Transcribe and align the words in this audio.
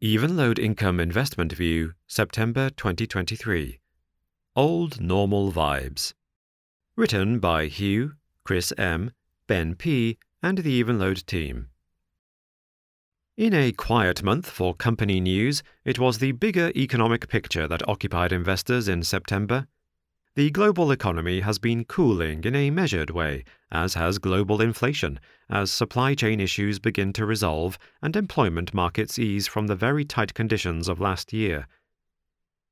Evenlode 0.00 0.60
Income 0.60 1.00
Investment 1.00 1.52
View, 1.52 1.92
September 2.06 2.70
2023. 2.70 3.80
Old 4.54 5.00
Normal 5.00 5.50
Vibes. 5.50 6.14
Written 6.94 7.40
by 7.40 7.66
Hugh, 7.66 8.12
Chris 8.44 8.72
M., 8.78 9.10
Ben 9.48 9.74
P., 9.74 10.16
and 10.40 10.58
the 10.58 10.80
Evenlode 10.80 11.26
team. 11.26 11.70
In 13.36 13.52
a 13.52 13.72
quiet 13.72 14.22
month 14.22 14.48
for 14.48 14.72
company 14.72 15.18
news, 15.18 15.64
it 15.84 15.98
was 15.98 16.18
the 16.18 16.30
bigger 16.30 16.70
economic 16.76 17.26
picture 17.26 17.66
that 17.66 17.88
occupied 17.88 18.30
investors 18.30 18.86
in 18.86 19.02
September. 19.02 19.66
The 20.38 20.52
global 20.52 20.92
economy 20.92 21.40
has 21.40 21.58
been 21.58 21.84
cooling 21.84 22.44
in 22.44 22.54
a 22.54 22.70
measured 22.70 23.10
way, 23.10 23.42
as 23.72 23.94
has 23.94 24.18
global 24.18 24.60
inflation, 24.60 25.18
as 25.50 25.72
supply 25.72 26.14
chain 26.14 26.38
issues 26.38 26.78
begin 26.78 27.12
to 27.14 27.26
resolve 27.26 27.76
and 28.02 28.14
employment 28.14 28.72
markets 28.72 29.18
ease 29.18 29.48
from 29.48 29.66
the 29.66 29.74
very 29.74 30.04
tight 30.04 30.34
conditions 30.34 30.86
of 30.86 31.00
last 31.00 31.32
year. 31.32 31.66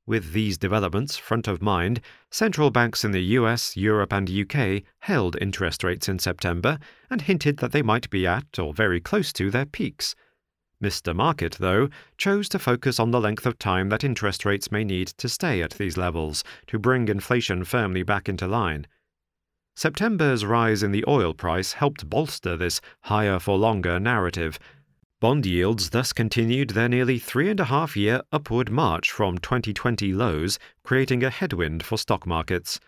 With 0.07 0.33
these 0.33 0.57
developments 0.57 1.17
front 1.17 1.49
of 1.49 1.61
mind, 1.61 2.01
central 2.31 2.71
banks 2.71 3.05
in 3.05 3.11
the 3.11 3.35
US, 3.41 3.77
Europe, 3.77 4.13
and 4.13 4.31
UK 4.31 4.85
held 5.01 5.37
interest 5.41 5.83
rates 5.83 6.09
in 6.09 6.21
September 6.21 6.79
and 7.11 7.23
hinted 7.23 7.57
that 7.57 7.73
they 7.73 7.83
might 7.83 8.09
be 8.11 8.29
at 8.29 8.61
or 8.61 8.75
very 8.75 9.01
close 9.01 9.33
to 9.33 9.51
their 9.51 9.67
peaks. 9.67 10.15
Mr. 10.83 11.15
Market, 11.15 11.57
though, 11.59 11.89
chose 12.19 12.49
to 12.51 12.59
focus 12.59 13.01
on 13.01 13.11
the 13.11 13.21
length 13.21 13.47
of 13.47 13.59
time 13.59 13.89
that 13.89 14.05
interest 14.05 14.45
rates 14.45 14.71
may 14.71 14.85
need 14.85 15.09
to 15.09 15.29
stay 15.29 15.63
at 15.63 15.73
these 15.73 15.97
levels 15.97 16.45
to 16.67 16.79
bring 16.79 17.09
inflation 17.09 17.65
firmly 17.65 18.03
back 18.03 18.29
into 18.29 18.47
line. 18.47 18.87
September's 19.75 20.45
rise 20.45 20.83
in 20.83 20.93
the 20.93 21.05
oil 21.07 21.35
price 21.35 21.73
helped 21.73 22.09
bolster 22.09 22.57
this 22.57 22.81
higher 23.03 23.39
for 23.39 23.59
longer 23.59 23.99
narrative. 23.99 24.59
Bond 25.21 25.47
yields 25.47 25.91
thus 25.91 26.13
continued 26.13 26.71
their 26.71 26.89
nearly 26.89 27.19
three 27.19 27.49
and 27.49 27.61
a 27.61 27.65
half 27.65 27.97
year 27.97 28.21
upward 28.33 28.71
march 28.71 29.11
from 29.11 29.39
2020 29.39 30.13
lows, 30.13 30.59
creating 30.83 31.23
a 31.23 31.31
headwind 31.31 31.83
for 31.83 31.97
stock 31.97 32.27
markets. 32.27 32.81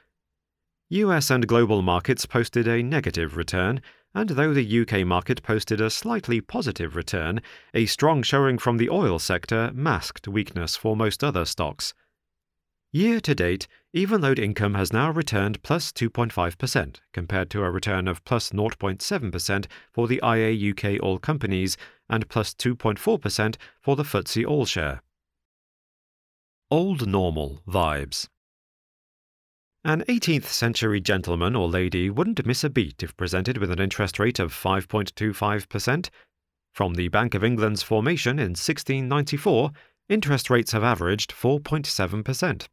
US 0.90 1.30
and 1.30 1.46
global 1.46 1.82
markets 1.82 2.24
posted 2.24 2.66
a 2.66 2.82
negative 2.82 3.36
return, 3.36 3.82
and 4.18 4.30
though 4.30 4.52
the 4.52 4.80
UK 4.80 5.06
market 5.06 5.44
posted 5.44 5.80
a 5.80 5.88
slightly 5.88 6.40
positive 6.40 6.96
return, 6.96 7.40
a 7.72 7.86
strong 7.86 8.20
showing 8.20 8.58
from 8.58 8.76
the 8.76 8.90
oil 8.90 9.20
sector 9.20 9.70
masked 9.72 10.26
weakness 10.26 10.74
for 10.74 10.96
most 10.96 11.22
other 11.22 11.44
stocks. 11.44 11.94
Year 12.90 13.20
to 13.20 13.32
date, 13.32 13.68
Evenlode 13.94 14.40
income 14.40 14.74
has 14.74 14.92
now 14.92 15.12
returned 15.12 15.62
plus 15.62 15.92
2.5%, 15.92 16.96
compared 17.12 17.48
to 17.50 17.62
a 17.62 17.70
return 17.70 18.08
of 18.08 18.24
plus 18.24 18.50
0.7% 18.50 19.66
for 19.92 20.08
the 20.08 20.20
IA 20.24 20.72
UK 20.72 21.00
All 21.00 21.20
Companies 21.20 21.76
and 22.10 22.28
plus 22.28 22.54
2.4% 22.54 23.54
for 23.80 23.94
the 23.94 24.02
FTSE 24.02 24.44
All 24.44 24.66
Share. 24.66 25.00
Old 26.72 27.06
Normal 27.06 27.62
Vibes 27.68 28.26
an 29.88 30.04
18th 30.06 30.44
century 30.44 31.00
gentleman 31.00 31.56
or 31.56 31.66
lady 31.66 32.10
wouldn't 32.10 32.44
miss 32.44 32.62
a 32.62 32.68
beat 32.68 33.02
if 33.02 33.16
presented 33.16 33.56
with 33.56 33.70
an 33.70 33.80
interest 33.80 34.18
rate 34.18 34.38
of 34.38 34.52
5.25%. 34.52 36.10
From 36.74 36.92
the 36.92 37.08
Bank 37.08 37.34
of 37.34 37.42
England's 37.42 37.82
formation 37.82 38.38
in 38.38 38.50
1694, 38.50 39.70
interest 40.10 40.50
rates 40.50 40.72
have 40.72 40.84
averaged 40.84 41.32
4.7%. 41.32 42.68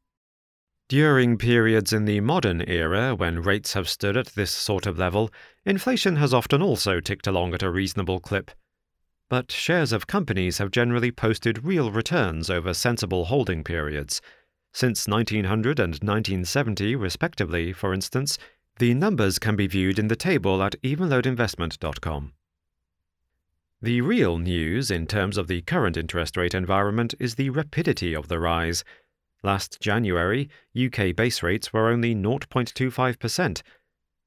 During 0.90 1.38
periods 1.38 1.94
in 1.94 2.04
the 2.04 2.20
modern 2.20 2.62
era 2.68 3.16
when 3.16 3.42
rates 3.42 3.72
have 3.72 3.88
stood 3.88 4.18
at 4.18 4.36
this 4.36 4.52
sort 4.52 4.86
of 4.86 5.00
level, 5.00 5.32
inflation 5.64 6.18
has 6.18 6.34
often 6.34 6.62
also 6.62 7.00
ticked 7.00 7.28
along 7.28 7.54
at 7.54 7.64
a 7.64 7.72
reasonable 7.72 8.20
clip. 8.20 8.52
But 9.30 9.54
shares 9.54 9.94
of 9.94 10.06
companies 10.06 10.58
have 10.58 10.70
generally 10.70 11.12
posted 11.12 11.64
real 11.64 11.92
returns 11.92 12.50
over 12.50 12.74
sensible 12.74 13.24
holding 13.24 13.64
periods 13.64 14.20
since 14.76 15.08
1900 15.08 15.80
and 15.80 15.94
1970, 15.94 16.98
respectively, 16.98 17.72
for 17.72 17.94
instance, 17.94 18.38
the 18.78 18.94
numbers 18.94 19.40
can 19.40 19.56
be 19.56 19.68
viewed 19.68 19.98
in 19.98 20.10
the 20.10 20.18
table 20.18 20.62
at 20.62 20.76
evenlodeinvestment.com. 20.82 22.34
The 23.82 24.02
real 24.02 24.38
news 24.38 24.92
in 24.92 25.08
terms 25.08 25.38
of 25.38 25.48
the 25.48 25.62
current 25.62 25.96
interest 25.96 26.36
rate 26.36 26.54
environment 26.54 27.14
is 27.22 27.36
the 27.36 27.52
rapidity 27.52 28.14
of 28.14 28.28
the 28.28 28.38
rise. 28.38 28.84
Last 29.44 29.80
January, 29.80 30.50
UK 30.78 31.16
base 31.16 31.42
rates 31.42 31.72
were 31.72 31.90
only 31.90 32.14
0.25%. 32.14 33.62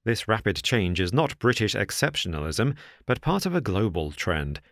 This 0.07 0.29
rapid 0.29 0.63
change 0.63 0.99
is 0.99 1.13
not 1.13 1.39
British 1.39 1.75
exceptionalism, 1.75 2.75
but 3.05 3.21
part 3.21 3.45
of 3.45 3.55
a 3.55 3.61
global 3.61 4.13
trend. 4.13 4.63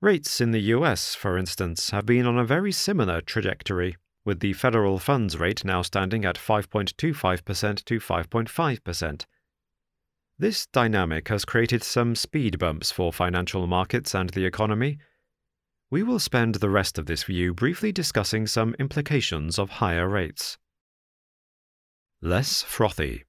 Rates 0.00 0.40
in 0.40 0.52
the 0.52 0.60
US, 0.60 1.16
for 1.16 1.36
instance, 1.36 1.90
have 1.90 2.06
been 2.06 2.26
on 2.26 2.38
a 2.38 2.44
very 2.44 2.70
similar 2.70 3.20
trajectory 3.20 3.96
with 4.24 4.40
the 4.40 4.52
federal 4.52 4.98
funds 4.98 5.38
rate 5.38 5.64
now 5.64 5.82
standing 5.82 6.24
at 6.24 6.36
5.25% 6.36 7.84
to 7.84 8.00
5.5%. 8.00 9.26
This 10.38 10.66
dynamic 10.66 11.28
has 11.28 11.44
created 11.44 11.84
some 11.84 12.14
speed 12.14 12.58
bumps 12.58 12.90
for 12.90 13.12
financial 13.12 13.66
markets 13.66 14.14
and 14.14 14.30
the 14.30 14.44
economy. 14.44 14.98
We 15.90 16.02
will 16.02 16.18
spend 16.18 16.56
the 16.56 16.70
rest 16.70 16.98
of 16.98 17.06
this 17.06 17.22
view 17.22 17.54
briefly 17.54 17.92
discussing 17.92 18.46
some 18.46 18.74
implications 18.78 19.58
of 19.58 19.70
higher 19.70 20.08
rates. 20.08 20.58
Less 22.20 22.62
frothy. 22.62 23.24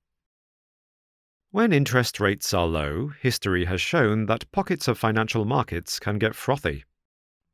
When 1.51 1.72
interest 1.72 2.19
rates 2.19 2.53
are 2.53 2.66
low, 2.66 3.09
history 3.22 3.66
has 3.66 3.81
shown 3.81 4.25
that 4.25 4.51
pockets 4.51 4.88
of 4.88 4.97
financial 4.97 5.45
markets 5.45 6.00
can 6.00 6.17
get 6.17 6.34
frothy. 6.35 6.85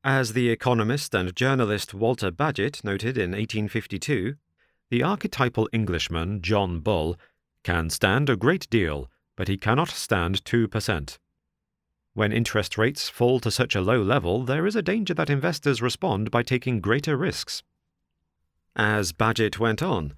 As 0.04 0.34
the 0.34 0.50
economist 0.50 1.14
and 1.14 1.36
journalist 1.36 1.94
Walter 1.94 2.32
Bagehot 2.32 2.84
noted 2.84 3.20
in 3.20 3.34
1852, 3.34 4.34
the 4.90 5.04
archetypal 5.04 5.70
Englishman, 5.72 6.42
John 6.42 6.80
Bull, 6.80 7.18
can 7.64 7.92
stand 7.92 8.28
a 8.28 8.36
great 8.36 8.68
deal, 8.72 9.12
but 9.36 9.48
he 9.48 9.58
cannot 9.58 9.90
stand 9.90 10.44
2%. 10.44 11.20
When 12.16 12.34
interest 12.34 12.80
rates 12.80 13.10
fall 13.10 13.40
to 13.42 13.52
such 13.52 13.76
a 13.76 13.82
low 13.82 14.02
level, 14.02 14.44
there 14.44 14.66
is 14.66 14.76
a 14.76 14.82
danger 14.82 15.14
that 15.14 15.30
investors 15.30 15.84
respond 15.84 16.32
by 16.32 16.42
taking 16.42 16.82
greater 16.82 17.16
risks. 17.16 17.62
As 18.76 19.14
Bagehot 19.14 19.60
went 19.60 19.84
on, 19.84 20.16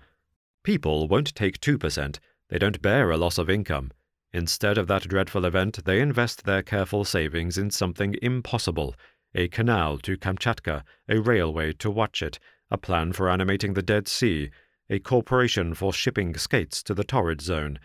people 0.63 1.09
won't 1.09 1.35
take 1.35 1.59
2%, 1.59 2.19
they 2.47 2.57
don't 2.57 2.81
bear 2.81 3.11
a 3.11 3.17
loss 3.17 3.37
of 3.37 3.49
income. 3.49 3.91
Instead 4.31 4.77
of 4.77 4.87
that 4.87 5.09
dreadful 5.09 5.43
event, 5.43 5.83
they 5.83 5.99
invest 5.99 6.45
their 6.45 6.63
careful 6.63 7.03
savings 7.03 7.57
in 7.57 7.69
something 7.69 8.15
impossible 8.21 8.95
a 9.35 9.47
canal 9.47 9.97
to 9.99 10.17
Kamchatka, 10.17 10.83
a 11.09 11.19
railway 11.19 11.73
to 11.73 11.89
Watchet, 11.89 12.39
a 12.69 12.77
plan 12.77 13.13
for 13.13 13.29
animating 13.29 13.73
the 13.73 13.81
Dead 13.81 14.07
Sea, 14.07 14.49
a 14.89 14.99
corporation 14.99 15.73
for 15.73 15.91
shipping 15.91 16.35
skates 16.35 16.83
to 16.83 16.93
the 16.93 17.03
torrid 17.03 17.41
zone. 17.41 17.79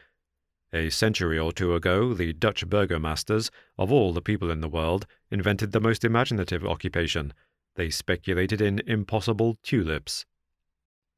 A 0.73 0.91
century 0.91 1.39
or 1.39 1.53
two 1.53 1.75
ago, 1.75 2.13
the 2.13 2.35
Dutch 2.35 2.67
burgomasters, 2.67 3.51
of 3.79 3.91
all 3.91 4.13
the 4.13 4.21
people 4.21 4.51
in 4.51 4.61
the 4.61 4.69
world, 4.69 5.07
invented 5.31 5.73
the 5.73 5.81
most 5.81 6.05
imaginative 6.05 6.65
occupation. 6.67 7.33
They 7.77 7.89
speculated 7.89 8.61
in 8.61 8.83
impossible 8.87 9.57
tulips. 9.63 10.27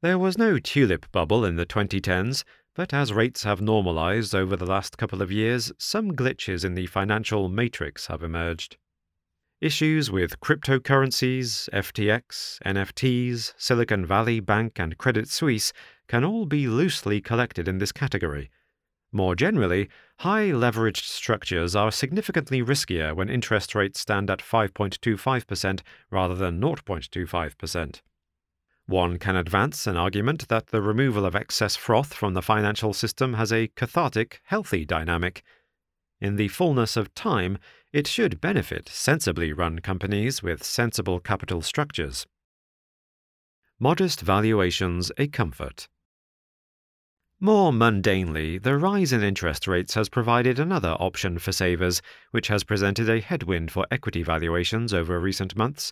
There 0.01 0.17
was 0.17 0.37
no 0.37 0.57
tulip 0.57 1.11
bubble 1.11 1.43
in 1.43 1.57
the 1.57 1.65
2010s, 1.65 2.43
but 2.73 2.93
as 2.93 3.11
rates 3.11 3.43
have 3.43 3.61
normalized 3.61 4.33
over 4.33 4.55
the 4.55 4.65
last 4.65 4.97
couple 4.97 5.21
of 5.21 5.31
years, 5.31 5.73
some 5.77 6.13
glitches 6.13 6.63
in 6.63 6.73
the 6.73 6.87
financial 6.87 7.49
matrix 7.49 8.07
have 8.07 8.23
emerged. 8.23 8.77
Issues 9.61 10.09
with 10.09 10.39
cryptocurrencies, 10.39 11.69
FTX, 11.69 12.57
NFTs, 12.65 13.53
Silicon 13.57 14.07
Valley 14.07 14.39
Bank, 14.39 14.79
and 14.79 14.97
Credit 14.97 15.27
Suisse 15.27 15.71
can 16.07 16.23
all 16.25 16.47
be 16.47 16.65
loosely 16.65 17.21
collected 17.21 17.67
in 17.67 17.77
this 17.77 17.91
category. 17.91 18.49
More 19.11 19.35
generally, 19.35 19.87
high 20.21 20.47
leveraged 20.47 21.03
structures 21.03 21.75
are 21.75 21.91
significantly 21.91 22.63
riskier 22.63 23.15
when 23.15 23.29
interest 23.29 23.75
rates 23.75 23.99
stand 23.99 24.31
at 24.31 24.39
5.25% 24.39 25.81
rather 26.09 26.33
than 26.33 26.59
0.25%. 26.59 28.01
One 28.87 29.19
can 29.19 29.35
advance 29.35 29.85
an 29.85 29.95
argument 29.95 30.47
that 30.47 30.67
the 30.69 30.81
removal 30.81 31.23
of 31.23 31.35
excess 31.35 31.75
froth 31.75 32.15
from 32.15 32.33
the 32.33 32.41
financial 32.41 32.93
system 32.93 33.35
has 33.35 33.53
a 33.53 33.67
cathartic, 33.67 34.41
healthy 34.45 34.85
dynamic. 34.85 35.43
In 36.19 36.35
the 36.35 36.47
fullness 36.47 36.97
of 36.97 37.13
time, 37.13 37.59
it 37.93 38.07
should 38.07 38.39
benefit 38.39 38.87
sensibly 38.87 39.51
run 39.51 39.79
companies 39.79 40.41
with 40.41 40.63
sensible 40.63 41.19
capital 41.19 41.61
structures. 41.61 42.25
Modest 43.79 44.21
valuations 44.21 45.11
a 45.17 45.27
comfort. 45.27 45.87
More 47.39 47.71
mundanely, 47.71 48.61
the 48.61 48.77
rise 48.77 49.11
in 49.11 49.23
interest 49.23 49.67
rates 49.67 49.95
has 49.95 50.09
provided 50.09 50.59
another 50.59 50.95
option 50.99 51.39
for 51.39 51.51
savers, 51.51 52.01
which 52.29 52.49
has 52.49 52.63
presented 52.63 53.09
a 53.09 53.19
headwind 53.19 53.71
for 53.71 53.87
equity 53.89 54.21
valuations 54.21 54.93
over 54.93 55.19
recent 55.19 55.57
months. 55.57 55.91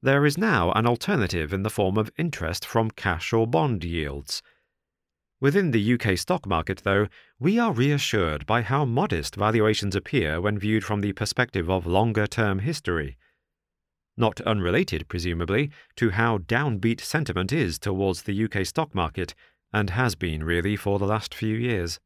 There 0.00 0.24
is 0.24 0.38
now 0.38 0.70
an 0.72 0.86
alternative 0.86 1.52
in 1.52 1.64
the 1.64 1.70
form 1.70 1.98
of 1.98 2.12
interest 2.16 2.64
from 2.64 2.92
cash 2.92 3.32
or 3.32 3.48
bond 3.48 3.82
yields. 3.82 4.40
Within 5.40 5.70
the 5.70 5.94
UK 5.94 6.18
stock 6.18 6.46
market, 6.46 6.82
though, 6.82 7.06
we 7.38 7.60
are 7.60 7.72
reassured 7.72 8.44
by 8.44 8.62
how 8.62 8.84
modest 8.84 9.36
valuations 9.36 9.94
appear 9.94 10.40
when 10.40 10.58
viewed 10.58 10.84
from 10.84 11.00
the 11.00 11.12
perspective 11.12 11.70
of 11.70 11.86
longer 11.86 12.26
term 12.26 12.58
history. 12.58 13.16
not 14.16 14.40
unrelated, 14.40 15.06
presumably, 15.06 15.70
to 15.94 16.10
how 16.10 16.38
downbeat 16.38 17.00
sentiment 17.00 17.52
is 17.52 17.78
towards 17.78 18.22
the 18.22 18.44
UK 18.44 18.66
stock 18.66 18.92
market, 18.92 19.32
and 19.72 19.90
has 19.90 20.16
been 20.16 20.42
really 20.42 20.74
for 20.74 20.98
the 20.98 21.06
last 21.06 21.32
few 21.32 21.54
years. 21.54 22.00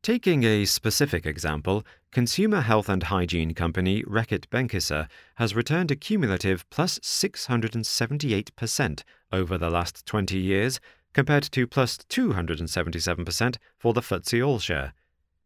Taking 0.00 0.44
a 0.44 0.64
specific 0.64 1.26
example, 1.26 1.84
consumer 2.12 2.60
health 2.60 2.88
and 2.88 3.02
hygiene 3.02 3.52
company 3.52 4.04
Reckitt 4.04 4.46
Benckiser 4.46 5.08
has 5.34 5.56
returned 5.56 5.90
a 5.90 5.96
cumulative 5.96 6.64
plus 6.70 7.00
678% 7.00 9.02
over 9.32 9.58
the 9.58 9.70
last 9.70 10.06
20 10.06 10.38
years, 10.38 10.78
compared 11.12 11.44
to 11.44 11.66
plus 11.66 11.98
277% 11.98 13.56
for 13.78 13.92
the 13.92 14.00
FTSE 14.00 14.46
All 14.46 14.58
Share. 14.58 14.94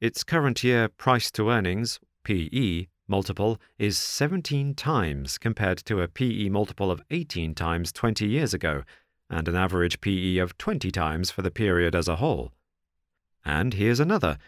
Its 0.00 0.24
current 0.24 0.64
year 0.64 0.88
price 0.88 1.30
to 1.30 1.50
earnings, 1.50 2.00
PE, 2.24 2.86
multiple 3.06 3.60
is 3.78 3.98
17 3.98 4.74
times 4.74 5.38
compared 5.38 5.78
to 5.78 6.00
a 6.00 6.08
PE 6.08 6.48
multiple 6.48 6.90
of 6.90 7.02
18 7.10 7.54
times 7.54 7.92
20 7.92 8.26
years 8.26 8.54
ago, 8.54 8.82
and 9.30 9.48
an 9.48 9.56
average 9.56 10.00
PE 10.00 10.38
of 10.38 10.58
20 10.58 10.90
times 10.90 11.30
for 11.30 11.42
the 11.42 11.50
period 11.50 11.94
as 11.94 12.08
a 12.08 12.16
whole. 12.16 12.52
And 13.44 13.74
here's 13.74 14.00
another. 14.00 14.38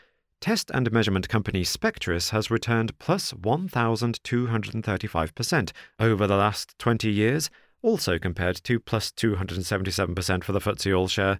Test 0.40 0.70
and 0.74 0.90
measurement 0.92 1.28
company 1.28 1.62
Spectris 1.62 2.30
has 2.30 2.50
returned 2.50 2.98
plus 2.98 3.32
1,235% 3.32 5.72
over 5.98 6.26
the 6.26 6.36
last 6.36 6.78
20 6.78 7.10
years, 7.10 7.50
also 7.84 8.18
compared 8.18 8.56
to 8.64 8.80
plus 8.80 9.12
277% 9.12 10.42
for 10.42 10.52
the 10.52 10.58
FTSE 10.58 10.98
All 10.98 11.06
Share 11.06 11.38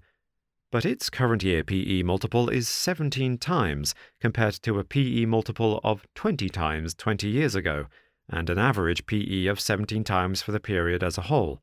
but 0.75 0.85
its 0.85 1.09
current 1.09 1.45
year 1.45 1.63
PE 1.63 2.03
multiple 2.03 2.49
is 2.49 2.67
17 2.67 3.39
times 3.39 3.95
compared 4.21 4.55
to 4.55 4.81
a 4.81 4.83
PE 4.83 5.25
multiple 5.25 5.81
of 5.85 6.05
20 6.17 6.49
times 6.49 6.95
20 6.95 7.29
years 7.29 7.55
ago, 7.55 7.87
and 8.29 8.51
an 8.51 8.59
average 8.59 9.07
PE 9.07 9.47
of 9.47 9.61
17 9.61 10.03
times 10.03 10.43
for 10.43 10.51
the 10.51 10.59
period 10.59 11.05
as 11.05 11.17
a 11.17 11.29
whole. 11.31 11.63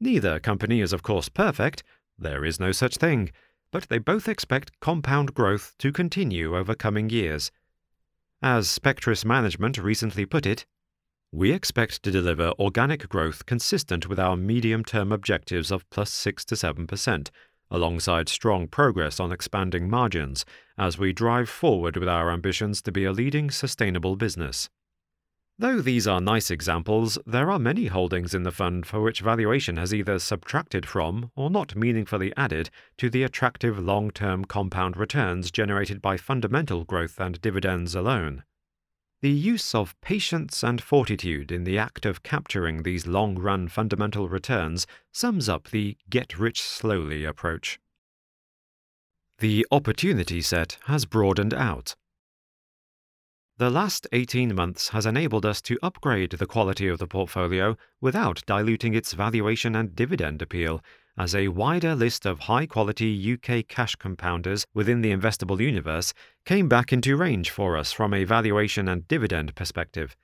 Neither 0.00 0.40
company 0.40 0.80
is, 0.80 0.92
of 0.92 1.04
course, 1.04 1.28
perfect, 1.28 1.84
there 2.18 2.44
is 2.44 2.58
no 2.58 2.72
such 2.72 2.96
thing, 2.96 3.30
but 3.70 3.84
they 3.84 3.98
both 3.98 4.26
expect 4.26 4.80
compound 4.80 5.32
growth 5.32 5.76
to 5.78 5.92
continue 5.92 6.56
over 6.56 6.74
coming 6.74 7.08
years. 7.08 7.52
As 8.42 8.66
Spectris 8.66 9.24
Management 9.24 9.78
recently 9.78 10.26
put 10.26 10.46
it, 10.46 10.66
we 11.32 11.52
expect 11.52 12.02
to 12.02 12.10
deliver 12.10 12.52
organic 12.58 13.08
growth 13.08 13.44
consistent 13.44 14.08
with 14.08 14.18
our 14.18 14.36
medium 14.36 14.82
term 14.82 15.12
objectives 15.12 15.70
of 15.70 15.88
plus 15.90 16.10
6 16.10 16.44
to 16.46 16.54
7%, 16.54 17.28
alongside 17.70 18.28
strong 18.28 18.66
progress 18.66 19.20
on 19.20 19.30
expanding 19.30 19.90
margins 19.90 20.44
as 20.78 20.98
we 20.98 21.12
drive 21.12 21.48
forward 21.48 21.96
with 21.96 22.08
our 22.08 22.30
ambitions 22.30 22.80
to 22.80 22.92
be 22.92 23.04
a 23.04 23.12
leading 23.12 23.50
sustainable 23.50 24.16
business. 24.16 24.70
Though 25.60 25.80
these 25.80 26.06
are 26.06 26.20
nice 26.20 26.52
examples, 26.52 27.18
there 27.26 27.50
are 27.50 27.58
many 27.58 27.88
holdings 27.88 28.32
in 28.32 28.44
the 28.44 28.52
fund 28.52 28.86
for 28.86 29.02
which 29.02 29.20
valuation 29.20 29.76
has 29.76 29.92
either 29.92 30.20
subtracted 30.20 30.86
from 30.86 31.32
or 31.34 31.50
not 31.50 31.74
meaningfully 31.74 32.32
added 32.36 32.70
to 32.98 33.10
the 33.10 33.24
attractive 33.24 33.76
long 33.76 34.12
term 34.12 34.44
compound 34.44 34.96
returns 34.96 35.50
generated 35.50 36.00
by 36.00 36.16
fundamental 36.16 36.84
growth 36.84 37.18
and 37.20 37.40
dividends 37.40 37.96
alone. 37.96 38.44
The 39.20 39.30
use 39.30 39.74
of 39.74 40.00
patience 40.00 40.62
and 40.62 40.80
fortitude 40.80 41.50
in 41.50 41.64
the 41.64 41.76
act 41.76 42.06
of 42.06 42.22
capturing 42.22 42.84
these 42.84 43.06
long 43.06 43.36
run 43.36 43.66
fundamental 43.66 44.28
returns 44.28 44.86
sums 45.10 45.48
up 45.48 45.70
the 45.70 45.96
get 46.08 46.38
rich 46.38 46.62
slowly 46.62 47.24
approach. 47.24 47.80
The 49.40 49.66
opportunity 49.72 50.40
set 50.40 50.78
has 50.84 51.04
broadened 51.04 51.52
out. 51.52 51.96
The 53.56 53.70
last 53.70 54.06
18 54.12 54.54
months 54.54 54.90
has 54.90 55.04
enabled 55.04 55.44
us 55.44 55.60
to 55.62 55.80
upgrade 55.82 56.30
the 56.30 56.46
quality 56.46 56.86
of 56.86 57.00
the 57.00 57.08
portfolio 57.08 57.76
without 58.00 58.46
diluting 58.46 58.94
its 58.94 59.14
valuation 59.14 59.74
and 59.74 59.96
dividend 59.96 60.42
appeal 60.42 60.80
as 61.18 61.34
a 61.34 61.48
wider 61.48 61.96
list 61.96 62.24
of 62.24 62.40
high 62.40 62.64
quality 62.64 63.34
UK 63.34 63.66
cash 63.66 63.96
compounders 63.96 64.64
within 64.72 65.00
the 65.00 65.10
investable 65.10 65.60
universe 65.60 66.14
came 66.44 66.68
back 66.68 66.92
into 66.92 67.16
range 67.16 67.50
for 67.50 67.76
us 67.76 67.90
from 67.90 68.14
a 68.14 68.22
valuation 68.22 68.86
and 68.86 69.08
dividend 69.08 69.54
perspective. 69.56 70.16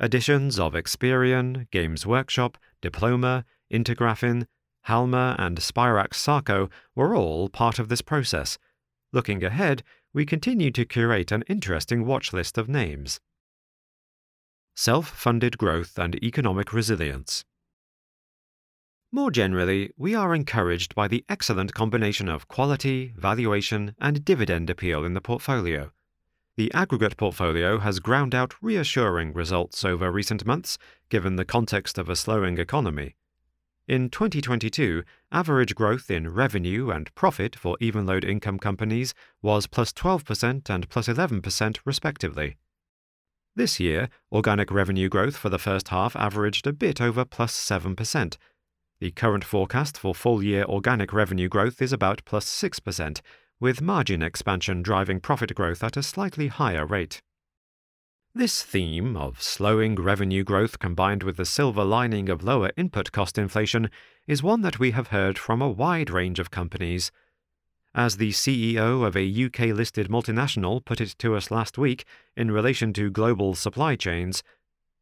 Additions 0.00 0.58
of 0.58 0.74
Experian, 0.74 1.70
Games 1.70 2.04
Workshop, 2.04 2.58
Diploma, 2.82 3.44
IntegraFin, 3.72 4.46
Halma, 4.82 5.36
and 5.38 5.58
Spirax 5.58 6.14
Sarco 6.14 6.68
were 6.96 7.14
all 7.14 7.48
part 7.48 7.78
of 7.78 7.88
this 7.88 8.02
process. 8.02 8.58
Looking 9.12 9.44
ahead, 9.44 9.82
we 10.12 10.26
continue 10.26 10.70
to 10.72 10.84
curate 10.84 11.30
an 11.30 11.44
interesting 11.48 12.04
watch 12.04 12.32
list 12.32 12.58
of 12.58 12.68
names. 12.68 13.20
Self 14.74 15.08
funded 15.08 15.58
growth 15.58 15.98
and 15.98 16.14
economic 16.22 16.72
resilience. 16.72 17.44
More 19.10 19.30
generally, 19.30 19.90
we 19.96 20.14
are 20.14 20.34
encouraged 20.34 20.94
by 20.94 21.08
the 21.08 21.24
excellent 21.30 21.72
combination 21.72 22.28
of 22.28 22.46
quality, 22.46 23.14
valuation, 23.16 23.94
and 23.98 24.22
dividend 24.22 24.68
appeal 24.68 25.02
in 25.02 25.14
the 25.14 25.22
portfolio. 25.22 25.92
The 26.58 26.70
aggregate 26.74 27.16
portfolio 27.16 27.78
has 27.78 28.00
ground 28.00 28.34
out 28.34 28.54
reassuring 28.60 29.32
results 29.32 29.82
over 29.82 30.12
recent 30.12 30.44
months, 30.44 30.76
given 31.08 31.36
the 31.36 31.46
context 31.46 31.96
of 31.96 32.10
a 32.10 32.16
slowing 32.16 32.58
economy. 32.58 33.14
In 33.86 34.10
2022, 34.10 35.04
average 35.32 35.74
growth 35.74 36.10
in 36.10 36.28
revenue 36.28 36.90
and 36.90 37.14
profit 37.14 37.56
for 37.56 37.78
Evenlode 37.80 38.28
income 38.28 38.58
companies 38.58 39.14
was 39.40 39.66
plus 39.66 39.90
12% 39.94 40.68
and 40.68 40.88
plus 40.90 41.08
11% 41.08 41.78
respectively. 41.86 42.58
This 43.56 43.80
year, 43.80 44.10
organic 44.30 44.70
revenue 44.70 45.08
growth 45.08 45.36
for 45.38 45.48
the 45.48 45.58
first 45.58 45.88
half 45.88 46.14
averaged 46.14 46.66
a 46.66 46.74
bit 46.74 47.00
over 47.00 47.24
plus 47.24 47.56
7%, 47.56 48.36
the 49.00 49.10
current 49.12 49.44
forecast 49.44 49.96
for 49.96 50.14
full 50.14 50.42
year 50.42 50.64
organic 50.64 51.12
revenue 51.12 51.48
growth 51.48 51.80
is 51.80 51.92
about 51.92 52.24
plus 52.24 52.46
6%, 52.46 53.20
with 53.60 53.80
margin 53.80 54.22
expansion 54.22 54.82
driving 54.82 55.20
profit 55.20 55.54
growth 55.54 55.84
at 55.84 55.96
a 55.96 56.02
slightly 56.02 56.48
higher 56.48 56.84
rate. 56.84 57.22
This 58.34 58.62
theme 58.62 59.16
of 59.16 59.42
slowing 59.42 59.94
revenue 59.94 60.44
growth 60.44 60.78
combined 60.78 61.22
with 61.22 61.36
the 61.36 61.44
silver 61.44 61.84
lining 61.84 62.28
of 62.28 62.44
lower 62.44 62.70
input 62.76 63.10
cost 63.10 63.38
inflation 63.38 63.90
is 64.26 64.42
one 64.42 64.60
that 64.62 64.78
we 64.78 64.90
have 64.92 65.08
heard 65.08 65.38
from 65.38 65.62
a 65.62 65.68
wide 65.68 66.10
range 66.10 66.38
of 66.38 66.50
companies. 66.50 67.10
As 67.94 68.16
the 68.16 68.30
CEO 68.30 69.04
of 69.04 69.16
a 69.16 69.44
UK 69.46 69.74
listed 69.74 70.08
multinational 70.08 70.84
put 70.84 71.00
it 71.00 71.14
to 71.18 71.34
us 71.34 71.50
last 71.50 71.78
week 71.78 72.04
in 72.36 72.50
relation 72.50 72.92
to 72.92 73.10
global 73.10 73.54
supply 73.54 73.96
chains, 73.96 74.42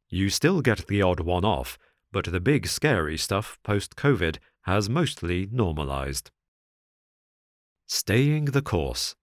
you 0.09 0.31
still 0.31 0.63
get 0.63 0.87
the 0.87 1.03
odd 1.03 1.21
one 1.21 1.45
off, 1.45 1.79
but 2.17 2.33
the 2.33 2.41
big 2.41 2.67
scary 2.67 3.19
stuff 3.19 3.59
post 3.63 3.95
COVID 3.95 4.39
has 4.63 4.89
mostly 4.89 5.51
normalized. 5.53 6.31
Staying 7.87 8.47
the 8.47 8.63
course. 8.63 9.15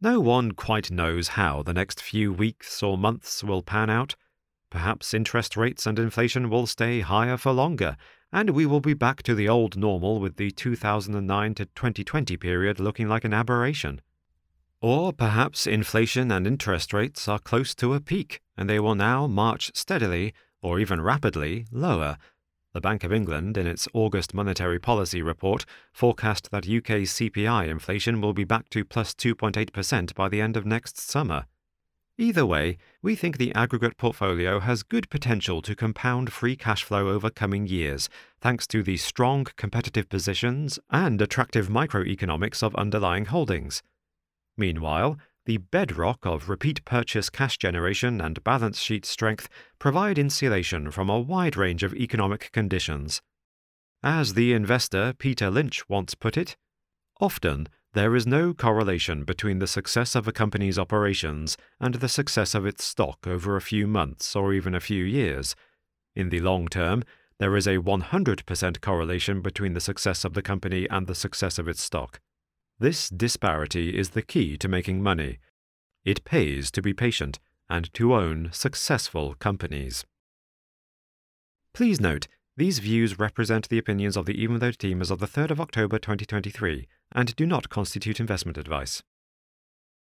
No 0.00 0.20
one 0.20 0.52
quite 0.52 0.92
knows 0.92 1.26
how 1.34 1.64
the 1.64 1.74
next 1.74 2.00
few 2.00 2.32
weeks 2.32 2.84
or 2.84 2.96
months 2.96 3.42
will 3.42 3.64
pan 3.64 3.90
out. 3.90 4.14
Perhaps 4.70 5.12
interest 5.12 5.56
rates 5.56 5.88
and 5.88 5.98
inflation 5.98 6.50
will 6.50 6.68
stay 6.68 7.00
higher 7.00 7.36
for 7.36 7.50
longer, 7.50 7.96
and 8.32 8.50
we 8.50 8.64
will 8.64 8.78
be 8.78 8.94
back 8.94 9.20
to 9.24 9.34
the 9.34 9.48
old 9.48 9.76
normal 9.76 10.20
with 10.20 10.36
the 10.36 10.52
2009 10.52 11.54
to 11.56 11.64
2020 11.64 12.36
period 12.36 12.78
looking 12.78 13.08
like 13.08 13.24
an 13.24 13.34
aberration. 13.34 14.00
Or 14.80 15.12
perhaps 15.12 15.66
inflation 15.66 16.30
and 16.30 16.46
interest 16.46 16.92
rates 16.92 17.26
are 17.26 17.40
close 17.40 17.74
to 17.74 17.94
a 17.94 18.00
peak, 18.00 18.40
and 18.56 18.70
they 18.70 18.78
will 18.78 18.94
now 18.94 19.26
march 19.26 19.72
steadily 19.74 20.32
or 20.62 20.78
even 20.78 21.00
rapidly, 21.00 21.66
lower. 21.70 22.16
The 22.72 22.80
Bank 22.80 23.02
of 23.02 23.12
England, 23.12 23.56
in 23.56 23.66
its 23.66 23.88
August 23.92 24.32
monetary 24.32 24.78
policy 24.78 25.22
report, 25.22 25.64
forecast 25.92 26.50
that 26.52 26.68
UK 26.68 27.02
CPI 27.02 27.68
inflation 27.68 28.20
will 28.20 28.32
be 28.32 28.44
back 28.44 28.68
to 28.70 28.84
plus 28.84 29.12
2.8% 29.12 30.14
by 30.14 30.28
the 30.28 30.40
end 30.40 30.56
of 30.56 30.64
next 30.64 30.98
summer. 30.98 31.46
Either 32.16 32.44
way, 32.44 32.76
we 33.02 33.16
think 33.16 33.38
the 33.38 33.52
aggregate 33.54 33.96
portfolio 33.96 34.60
has 34.60 34.82
good 34.82 35.08
potential 35.08 35.62
to 35.62 35.74
compound 35.74 36.32
free 36.32 36.54
cash 36.54 36.84
flow 36.84 37.08
over 37.08 37.30
coming 37.30 37.66
years, 37.66 38.10
thanks 38.40 38.66
to 38.66 38.82
the 38.82 38.98
strong 38.98 39.46
competitive 39.56 40.08
positions 40.08 40.78
and 40.90 41.22
attractive 41.22 41.68
microeconomics 41.68 42.62
of 42.62 42.74
underlying 42.76 43.24
holdings. 43.24 43.82
Meanwhile, 44.56 45.16
the 45.46 45.58
bedrock 45.58 46.26
of 46.26 46.48
repeat 46.48 46.84
purchase 46.84 47.30
cash 47.30 47.58
generation 47.58 48.20
and 48.20 48.44
balance 48.44 48.78
sheet 48.78 49.04
strength 49.06 49.48
provide 49.78 50.18
insulation 50.18 50.90
from 50.90 51.08
a 51.08 51.20
wide 51.20 51.56
range 51.56 51.82
of 51.82 51.94
economic 51.94 52.50
conditions. 52.52 53.22
As 54.02 54.34
the 54.34 54.52
investor 54.52 55.14
Peter 55.18 55.50
Lynch 55.50 55.88
once 55.88 56.14
put 56.14 56.36
it, 56.36 56.56
often 57.20 57.68
there 57.92 58.14
is 58.14 58.26
no 58.26 58.54
correlation 58.54 59.24
between 59.24 59.58
the 59.58 59.66
success 59.66 60.14
of 60.14 60.28
a 60.28 60.32
company's 60.32 60.78
operations 60.78 61.56
and 61.80 61.96
the 61.96 62.08
success 62.08 62.54
of 62.54 62.64
its 62.64 62.84
stock 62.84 63.26
over 63.26 63.56
a 63.56 63.60
few 63.60 63.86
months 63.86 64.36
or 64.36 64.52
even 64.52 64.74
a 64.74 64.80
few 64.80 65.04
years. 65.04 65.56
In 66.14 66.28
the 66.28 66.40
long 66.40 66.68
term, 66.68 67.02
there 67.38 67.56
is 67.56 67.66
a 67.66 67.78
100% 67.78 68.80
correlation 68.80 69.40
between 69.40 69.72
the 69.72 69.80
success 69.80 70.24
of 70.24 70.34
the 70.34 70.42
company 70.42 70.86
and 70.88 71.06
the 71.06 71.14
success 71.14 71.58
of 71.58 71.66
its 71.66 71.82
stock. 71.82 72.20
This 72.80 73.10
disparity 73.10 73.94
is 73.94 74.10
the 74.10 74.22
key 74.22 74.56
to 74.56 74.66
making 74.66 75.02
money. 75.02 75.38
It 76.02 76.24
pays 76.24 76.70
to 76.70 76.80
be 76.80 76.94
patient 76.94 77.38
and 77.68 77.92
to 77.92 78.14
own 78.14 78.48
successful 78.52 79.34
companies. 79.34 80.06
Please 81.74 82.00
note, 82.00 82.26
these 82.56 82.78
views 82.78 83.18
represent 83.18 83.68
the 83.68 83.76
opinions 83.76 84.16
of 84.16 84.24
the 84.24 84.34
Evenlode 84.34 84.78
team 84.78 85.02
as 85.02 85.10
of 85.10 85.18
the 85.18 85.26
3rd 85.26 85.50
of 85.50 85.60
October 85.60 85.98
2023 85.98 86.88
and 87.12 87.36
do 87.36 87.44
not 87.44 87.68
constitute 87.68 88.18
investment 88.18 88.56
advice. 88.56 89.02